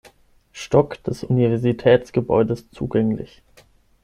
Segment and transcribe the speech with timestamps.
[0.51, 3.43] Stock des Universitätsgebäudes zugänglich.